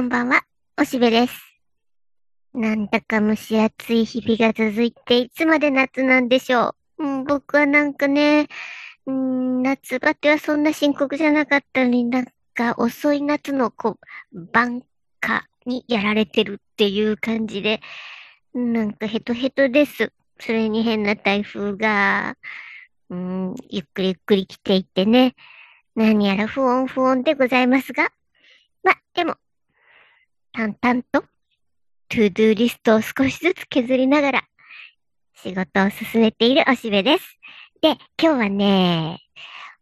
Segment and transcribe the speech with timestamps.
[0.00, 0.40] こんばんは、
[0.80, 1.34] おしべです。
[2.54, 7.04] なんだか蒸し暑い日々が続いて、いつまで夏なんでしょう。
[7.04, 8.48] うん、僕はなんかね、
[9.04, 12.24] うん、夏バテはそんな深刻じゃなかったのになん
[12.54, 13.98] か遅い夏のこ
[14.32, 14.82] う、晩
[15.20, 17.82] 夏にやられてるっていう感じで、
[18.54, 20.14] なんかヘトヘトです。
[20.38, 22.38] それに変な台風が、
[23.10, 25.34] うん、ゆっくりゆっくり来ていってね、
[25.94, 28.10] 何やら不穏不穏でございますが、
[28.82, 29.36] ま、でも、
[30.52, 31.22] 淡々と、
[32.08, 34.42] トゥードゥーリストを少しずつ削りながら、
[35.36, 37.38] 仕事を進めているおしべです。
[37.80, 39.20] で、今日はね、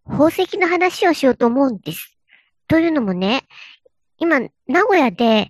[0.07, 2.19] 宝石の話をしようと思うんです。
[2.69, 3.45] というのもね、
[4.19, 5.49] 今、名古屋で、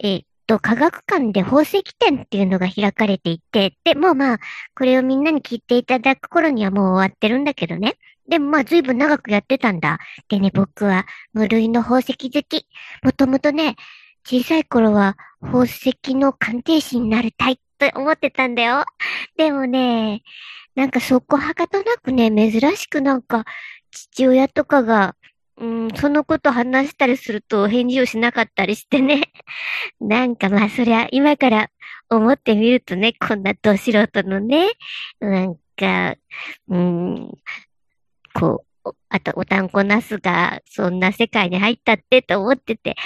[0.00, 4.38] えっと、科学館で宝石展っていうのが開かれていて、で、もうまあ、
[4.74, 7.94] これをみんなに聞いていただく頃にはもう終わってるんだけどね。
[8.28, 9.98] でもまあ、随分長くやってたんだ。
[10.28, 12.66] でね、僕は無類の宝石好き。
[13.04, 13.76] もともとね、
[14.26, 18.84] 小さい頃は宝石の鑑定士になりたいって思ってたんだよ。
[19.36, 20.24] でもね、
[20.74, 23.44] なんかそこはかとなくね、珍しくなんか
[23.92, 25.14] 父親とかが、
[25.58, 29.30] うん、そのこと話したりすると返事をしなかったりしてね。
[30.00, 31.70] なんかまあそりゃ今から
[32.10, 34.72] 思ってみるとね、こんなど素人のね、
[35.20, 36.16] なんか、
[36.66, 37.30] うん、
[38.34, 38.65] こう、
[39.08, 42.96] あと、おたんこなすが、そんな世界に入ったってと思ってて、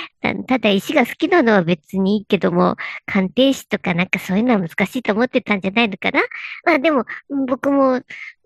[0.47, 6.21] ただ石が好きなのは別にいいけども、鑑定士とかなんかそういうのは難しいと思ってたんじゃないのかな
[6.65, 7.05] まあでも、
[7.47, 8.03] 僕も、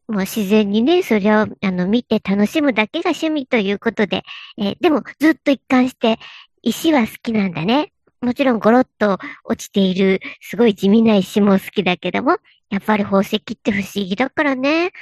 [0.06, 4.22] もう自然にね、それを、あの、見て楽しむだけが趣味ということで、
[4.58, 6.18] えー、でも、ずっと一貫して、
[6.62, 7.92] 石は好きなんだね。
[8.20, 12.38] もちろんゴロッと落ちている、すごい地味な石も好きだけども、
[12.70, 14.92] やっぱり宝石って不思議だからね。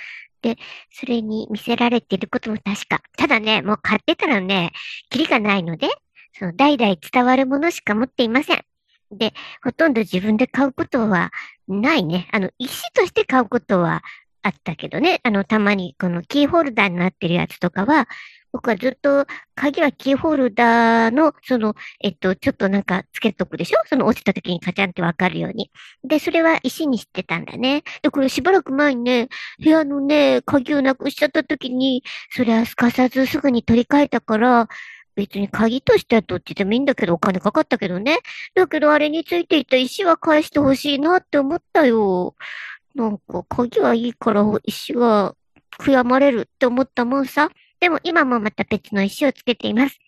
[0.43, 0.57] で、
[0.91, 3.01] それに見せられていることも確か。
[3.17, 4.73] ただね、もう買ってたらね、
[5.11, 5.89] キリがないので、
[6.39, 8.65] その代々伝わるものしか持っていません。
[9.13, 11.31] で、ほとんど自分で買うことは
[11.69, 12.29] ないね。
[12.33, 14.03] あの、石として買うことは
[14.43, 15.21] あったけどね。
[15.23, 18.09] あの、たまにこのキーホルダーになってるやつとかは、
[18.53, 23.79] 僕はずっと鍵はキーホルダーの、その、えっと、ちょっとなんかつけとくでしょ？
[23.87, 25.71] その落ちた時にカチャンってわかるように。
[26.05, 27.83] で、それは石にしてたんだね。
[28.03, 29.29] で、これしばらく前にね、
[29.63, 34.69] 部屋のね、鍵をなくしちゃった時に、それはすかさずすぐに取り替えたから、
[35.15, 38.19] 別に鍵としてはどっちでもいいんだけど、お金かかったけどね。
[38.55, 42.35] だけどあれについていた石は返してほしいなって思ったよ。
[42.95, 45.35] なんか、鍵はいいから石は
[45.79, 47.51] 悔やまれるって思ったもんさ。
[47.81, 49.99] でも今もまた別の石をつけています。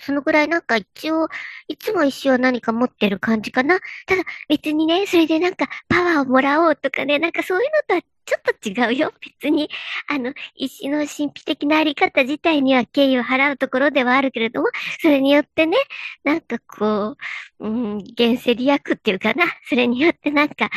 [0.00, 1.28] そのぐらいなんか一応、
[1.66, 3.80] いつも石を何か持ってる感じかな。
[4.06, 9.12] ただ別にね、それでなんかパワーをもらおうとかね、なんかそういうのとはちょっと違うよ。
[9.40, 9.70] 別に、
[10.06, 14.68] あの、石の神秘的なあり方自体には敬意を払うところではあるけれども、
[15.00, 15.78] それによってね、
[16.24, 17.16] なんかこ
[17.58, 19.46] う、うん、現世利益っていうかな。
[19.68, 20.68] それによってなんか、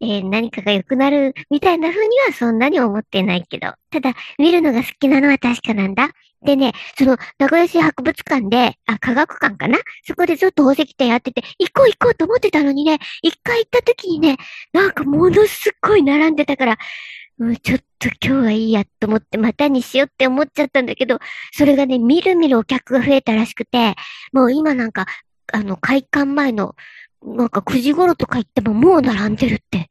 [0.00, 3.72] えー、何かが良くなるみたいな風にはそんなに思ってないけど。
[3.90, 6.10] ただ、見るのが好きなのは確かなんだ。
[6.42, 14.36] でね、その、名古屋市博物館で、あ、科学館かなそこでずっと宝石店やってて、行こう行こうと思ってたのにね、一回行った時にね、
[14.72, 16.78] なんかものすっごい並んでたから、
[17.38, 21.18] う、ちょっと今日はいいやと思ってまたにしようって思っちゃったんだけど、
[21.52, 23.94] それがね、みるみるお客が増えたらしくて、
[24.32, 25.06] もう今なんか、
[25.52, 26.74] あの、開館前の、
[27.22, 29.90] なんか9時頃とか行ってももう並んでるって。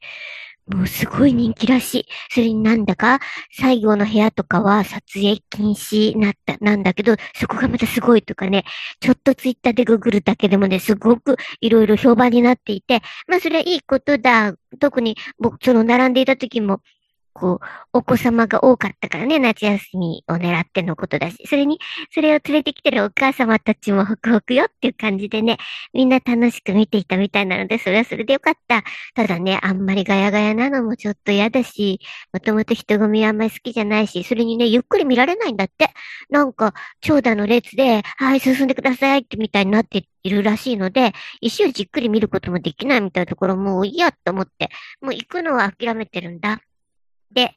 [0.67, 2.05] もうすごい人気らしい。
[2.29, 3.19] それになんだか、
[3.51, 8.65] 最後の部屋とかは撮影禁止なった、なんだけど、そこがまたすごいとかね、
[8.99, 14.55] ちょっとツイッターでググるだけでもね、すごくいろいろ評判になっていて、まあそれはいいことだ。
[14.79, 16.81] 特に僕、その並んでいた時も、
[17.39, 21.79] こう、お子様が多かったからね、夏休みを狙ってのことだし、それに、
[22.11, 25.57] それを連れてきてるお母様たちもホクホクよっていう感じでね、
[25.93, 28.83] みんな楽しく見ていたみたいなので、それはそれでよかった。
[29.13, 31.99] ただね、あんまりガヤガヤなのもちょっと嫌だし、
[32.33, 35.89] もともと人混みあんまり好きじゃないし、それにね、ゆっくり見られないんだって。
[36.29, 44.69] なんか、長蛇の列で、はい、進んでくださいってみたいになっているらしいので、石をじっくり見ることもできないみたいなところもういいやと思って、
[45.01, 46.61] もう行くのは諦めてるんだ。
[47.31, 47.55] で、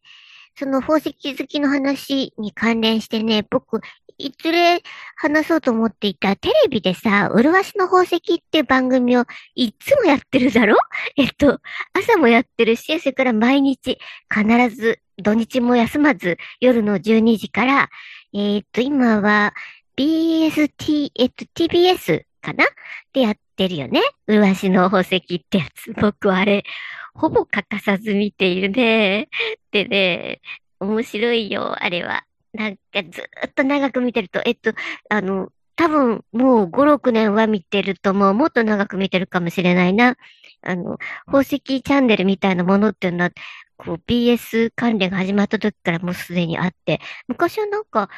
[0.58, 3.80] その宝石好きの話に関連してね、僕、
[4.18, 4.82] いずれ
[5.16, 8.20] 話そうと思っていたテレビでさ、うるわしの宝石っ
[8.50, 9.24] て番組を
[9.54, 10.76] いつもやってるだろ？
[11.16, 11.58] えっと、
[11.94, 13.98] 朝もやってるし、それから毎日
[14.30, 17.88] 必ず土日も休まず夜の12時から、
[18.34, 19.54] えっと、今は
[19.96, 22.66] BST、えっと、TBS かな？
[23.14, 24.00] でやってるよね。
[24.26, 25.92] うるわしの宝石ってやつ。
[26.00, 26.64] 僕はあれ、
[27.12, 29.28] ほぼ欠かさず見ているね。
[29.70, 30.40] でね、
[30.78, 32.24] 面白いよ、あれは。
[32.54, 34.72] なんかずっと長く見てると、えっと、
[35.10, 40.16] あの、多分、もう5、6年は見てるともうもっと長く見てるかもしれないな。
[40.62, 43.30] あの、宝石チャンネルみたいなものっていうのは、
[43.76, 48.08] こう BS 関連が始まった時からもうすでにあって、昔はなんか、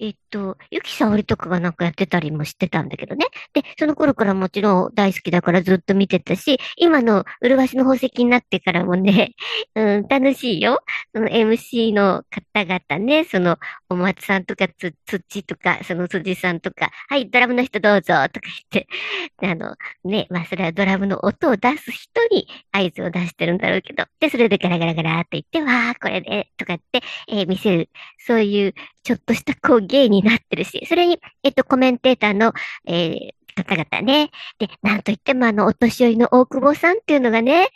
[0.00, 3.26] えっと、ゆきさおりとかがなんかやってたりもしてたんだけどね。
[3.52, 9.34] で、その頃からもちろん大好きだからずっと見てたし、今の麗しの宝石になってからもね、
[9.74, 10.80] うん、楽しいよ。
[11.12, 13.58] その MC の方々ね、その
[13.88, 18.88] お松さんとかつ、つっちとか、その辻さんとか、はい、ドラムの人どうぞとか言って、
[19.42, 19.74] あの、
[20.04, 27.90] ね、まあそれはドラムの音を出す人に合図を出してるんだろうけど、で、それでガラガラガラって言って、わー、これで、とかって、えー、見せる。
[28.28, 32.52] そういう、ちょっとしたこう芸になってるし、それに、えっと、コメンテーターの、
[32.86, 34.30] えー、方々ね。
[34.58, 37.68] で、なんといってもあの、お年寄りの大久保さんっていうのがね、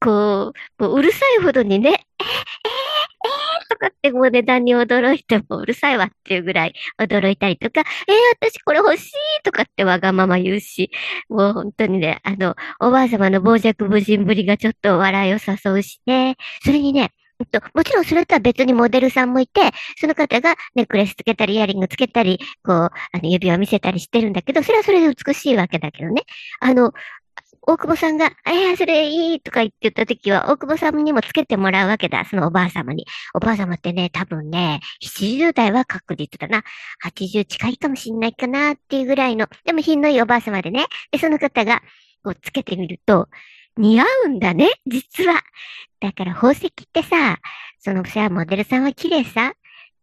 [0.00, 9.12] こう、もううるさいほどにね、えー、えー、えー、とかってもう値段に驚いてもうるさいわっていうぐらい驚いたりとか、えー、私これ欲しい
[9.44, 10.90] とかってわがまま言うし、
[11.28, 16.36] もう本当にね、あの、おばあ様の傍若無人ぶりがちょっと笑いを誘うしね。
[16.64, 17.12] それにね、
[17.46, 19.60] と、もちろんそれとは別にモデルさんもいて、
[19.98, 26.22] その方がネックレスつけたり、イヤリングつけたり、こう、あの、指輪見せたりしてるんだけど、それはそれで美しいわけだけどね。
[26.60, 26.92] あの、
[27.64, 32.24] 大久保さんが、えー、それいいとか言って言った時は、大久保さんにもつけてもらうわけだ。
[32.24, 33.06] そのおばあ様に。
[33.34, 36.64] おばあ様ってね、多分ね、70代は確実だな。
[37.04, 40.86] 80近いかもしんないかなっていうぐらいの、でも品のいいおばあ様でね。
[41.12, 41.82] で、その方が、
[42.24, 43.28] こう、つけてみると、
[43.76, 45.40] 似合うんだね、実は。
[46.00, 47.38] だから宝石ってさ、
[47.78, 49.52] そのさ、モデルさんは綺麗さ、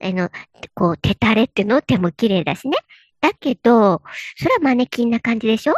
[0.02, 0.30] あの、
[0.74, 2.78] こう、手垂れっての手も綺麗だしね。
[3.22, 4.02] だけど、
[4.38, 5.74] それはマネキンな感じでしょ？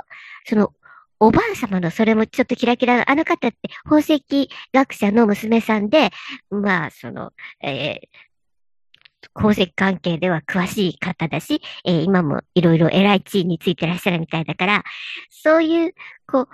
[0.45, 0.73] その、
[1.19, 6.11] おばあ様のそれもちょっとキラキラ、あの方って宝石学者の娘さんで、
[6.49, 14.83] まあ、その、えー、宝石関係では詳しい方だし、えー、今もいろいろ偉い地位についてらっしゃるみたいだから、
[15.29, 15.93] そういう、
[16.25, 16.47] こう、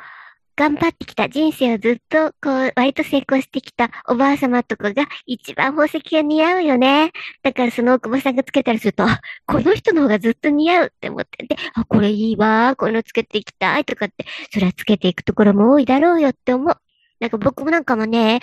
[0.57, 7.11] 頑張ってきた人生をずっと、こう、割と成功してきたおばあ様とかが一番宝石が似合うよね。
[7.43, 9.05] だからその大久保さんがつけたりすると、
[9.45, 16.75] この人の方がずっと似合うって思ってて、あ、これいいわ、こういうのつけていきたいとかって、それはつけていくところも多いだろうよって思う。
[17.19, 18.39] なんか僕もなんかもね、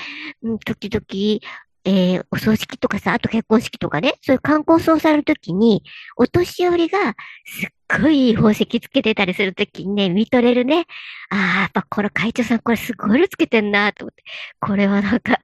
[0.65, 1.41] 時々、
[1.85, 5.83] えー、お葬式とかさ、あと結婚式とかね、そういう観光葬されるときに、
[6.17, 7.15] お年寄りが
[7.45, 10.87] すっごい宝石つけてたりするときにね、見とれるね。
[11.29, 14.25] ああ、やっぱこの会長さんこれすごいのつけてんなと思って。
[14.61, 15.41] これはなんか、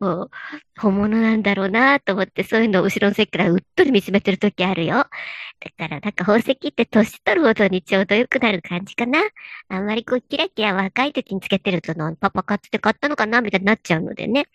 [0.00, 0.30] もう、
[0.80, 4.96] 本物なんだろうなと思って、そういうのを後ろの席からうっとり見つめてるときあるよ。
[4.96, 5.06] だ
[5.78, 9.20] からなんか宝石って年取るほどにちょうど良くなる感じかな。
[9.68, 14.48] あんまりこうキラキラ若い時につけてると、パパ買って買ったのかなみたいになっちゃうのでね。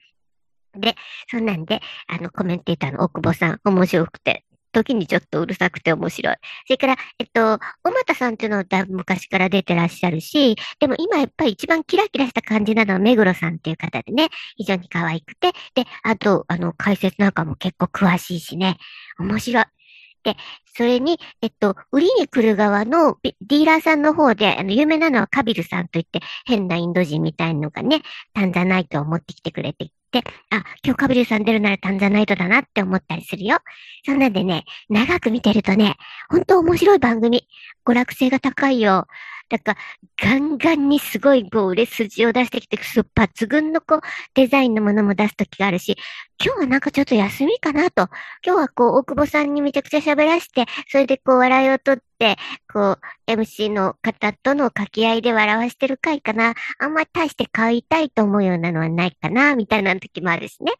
[0.80, 0.96] で、
[1.30, 6.36] そんなんで、あの、コメンテーターの大久保さん、面白くて、時にちょっとうるさくて面白い。
[6.68, 18.78] それから、えっと、小俣さんっていうのは昔から出てらっしゃるし、でも今やっぱり一番キラキラした感じなのは目黒さんっていう方でね、非常に可愛くて、で、あと、あの、解説なんかも結構詳しいしね、
[19.20, 19.66] 面白い。
[20.24, 20.36] で、
[20.76, 28.02] それに、えっと、売りに来る側のディーラーさんの方で、あの、有名なのはカビルさんといって、変なインド人みたいのがね、
[28.34, 33.59] タンザナイトを持ってきてくれて、あ、今日カブリューさん出るならタンザナイトだなって思ったりするよ。
[34.06, 35.95] そんなんでね、長く見てるとね、
[36.29, 37.47] ほんと面白い番組。
[37.85, 39.06] 娯楽性が高いよ。
[39.50, 39.75] だか、
[40.22, 44.02] ガンガンにすごいこう、売れ筋を出してきて、そう抜群のこう、
[44.35, 45.97] デザインのものも出すときがあるし、
[46.44, 48.09] 今日はなんかちょっと休みかなと。
[48.45, 52.38] 今日はこう、大久保さんにめちゃくちゃ喋らして、それでこう、笑いをとって、
[52.71, 52.97] こ
[53.28, 56.54] う、MC の方との掛け合いで笑わしてる回かな。
[56.78, 60.73] あんま大して買いたいと思うようなのはないかな、みたいな時もあるしね。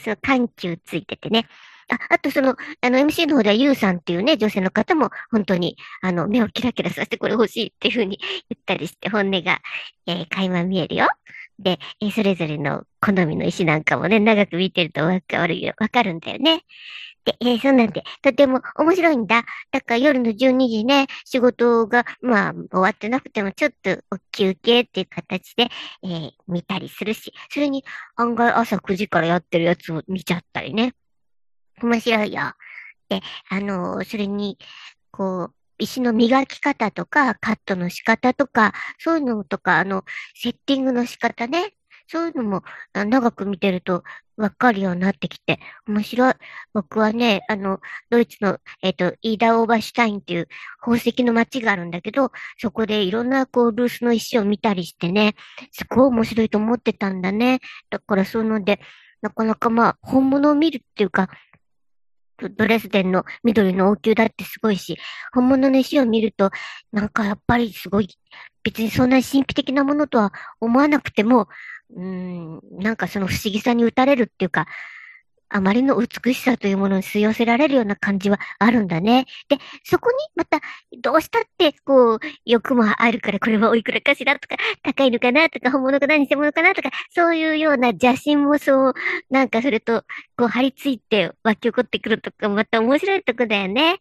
[0.00, 1.46] その緩急ついててね。
[1.90, 8.18] あ、あとその、あの MC の方ではゆうさんっていうね、女性の方も本当に、あの、目をキラキラさせてこれ欲しいっていうふうに
[8.48, 9.60] 言ったりして、本音が、
[10.06, 11.08] えー、垣間見えるよ。
[11.58, 16.64] で、えー、それぞれの好みの石なんかもね、長く見てるとわかるよ、わかるんだよね。
[17.24, 19.44] で、えー、そうなんで、とても面白いんだ。
[19.70, 25.68] だから夜の12時ね、仕事が、まあ、終わってなくても、ちょっとお休憩っていう形で、
[26.02, 27.84] えー、見たりするし、それに
[28.16, 30.94] 案外朝9時からやってるやつを見ちゃったりね。
[31.82, 32.52] 面白いよ。
[33.08, 34.58] で、あの、それに、
[35.10, 41.74] こう、石の磨き方とか、カットの仕方とか、そういうのとか、あの、セッティングの仕方ね。
[42.10, 44.02] そういうのも長く見てると
[44.36, 46.34] わかるようになってきて、面白い。
[46.74, 47.78] 僕はね、あの、
[48.10, 50.48] ドイツの、えっ、ー、と、イーダー・オーバーシュタインっていう
[50.80, 55.36] 宝石の街があるんだけど、そこでいろんなこう、ルースの石を見たりしてね、
[55.70, 57.60] すごい面白いと思ってたんだね。
[57.90, 58.80] だからそういうので、
[59.22, 61.28] なかなかまあ、本物を見るっていうか、
[62.48, 64.96] ドレスデンの緑の王宮だってすごいし、
[65.32, 66.50] 本物の石を見ると、
[66.92, 68.08] なんかやっぱりすごい、
[68.62, 71.48] 別にそんな神秘的なものとは思わなくても、
[71.94, 74.66] うん、なんかその不思議さに打たれるっていうか、
[75.50, 79.26] あまりの美しさというものに吸い寄せられるような感じはあるんだね。
[79.48, 80.60] で、そこにまた、
[81.02, 88.94] どうしたって、こう、欲もあるから、これはおいくらかしらとか、高いのかなとか、本物かな、偽物かなとか、そういうような邪心もそう、
[89.30, 90.04] なんかそれと、
[90.36, 93.98] こう、張り付いて湧き起こってくるとか、また面白いとこだよね。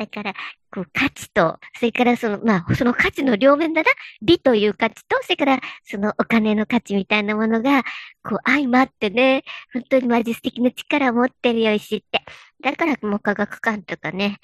[0.00, 0.32] だから、
[0.72, 3.90] こう、価値と、それからその、まあ、その価値の両面だな。
[4.22, 7.82] 美という価値と、それから、そのお金の価値みたいなものが、
[8.22, 12.22] こう、相まってね、本当にマジ素敵な力を持ってるよ、石って。
[12.62, 14.38] だから、もう科学館とかね、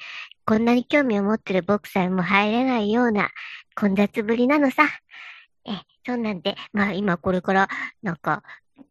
[0.45, 3.31] こんなに興味を持ってる僕さえも入れないような
[3.75, 4.85] 混雑ぶりなのさ。
[5.65, 5.71] え、
[6.05, 7.69] そうなんで、まあ今これから、
[8.03, 8.43] なんか、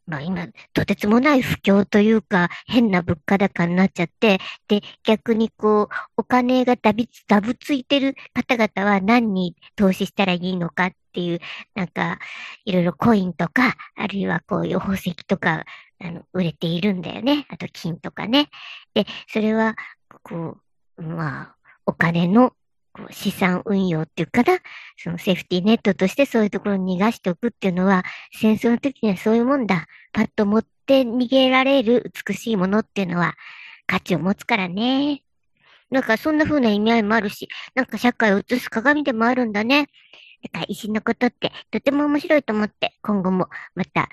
[0.07, 11.39] まあ今、とてつもない不況というか、変な物価高になっちゃって、で、逆にこう、お金がダビダブついてる方々は何に投資したらいいのかっていう、
[11.73, 12.19] なんか、
[12.65, 15.65] いろいろコインとか、あるいはこういう宝石とか、
[15.99, 17.47] あの、売れているんだよね。
[17.49, 18.49] あと金とかね。
[18.93, 19.75] で、それは、
[20.23, 20.57] こ
[20.97, 22.53] う、まあ、お金の
[22.95, 24.59] こう資産運用っていうかな、
[24.97, 29.87] そのセーフティーネットとしてそういうところに逃がしておくっていうのは、戦争の時にはそういうもんだ。
[30.13, 33.35] パッと持って逃げられる美しいものっていうのは
[33.85, 35.23] 価値を持つからね。
[35.91, 39.87] なんかそんな風な意味合いもあるし、なんか社会を映す鏡でもあるんだね。
[40.41, 44.07] だから石のことってとても面白いと思って、今後もまた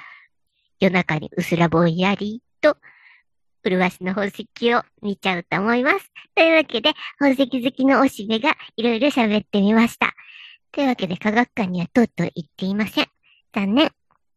[0.81, 2.77] 夜中にうすらぼんやりと
[3.71, 6.13] 麗しの宝石を見ちゃうと思います。
[6.35, 10.15] というわけで、宝石好きのおしべがいろいろ喋ってみました。
[10.73, 13.07] というわけで、科学館にはとうとう行っていません。
[13.53, 13.91] 残念。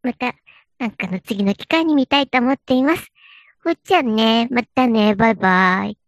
[0.03, 0.35] また、
[0.79, 3.11] なんかの次の機会に見たいと思っています。
[3.59, 4.47] ふっちゃんね。
[4.51, 5.15] またね。
[5.15, 6.04] バイバイ。